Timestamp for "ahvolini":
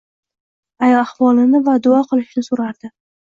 0.91-1.61